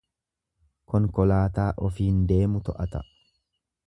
[0.93, 3.03] konkolaataa ofiin deemu to'ata.